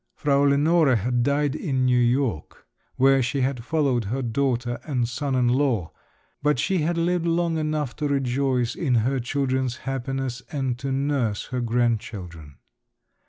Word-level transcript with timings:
Frau 0.15 0.41
Lenore 0.41 0.95
had 0.95 1.21
died 1.21 1.53
in 1.55 1.85
New 1.85 1.95
York, 1.99 2.65
where 2.95 3.21
she 3.21 3.41
had 3.41 3.63
followed 3.63 4.05
her 4.05 4.23
daughter 4.23 4.79
and 4.83 5.07
son 5.07 5.35
in 5.35 5.47
law, 5.47 5.91
but 6.41 6.57
she 6.57 6.79
had 6.79 6.97
lived 6.97 7.27
long 7.27 7.59
enough 7.59 7.95
to 7.97 8.07
rejoice 8.07 8.73
in 8.73 8.95
her 9.05 9.19
children's 9.19 9.77
happiness 9.85 10.41
and 10.51 10.79
to 10.79 10.91
nurse 10.91 11.45
her 11.49 11.61
grandchildren. 11.61 12.55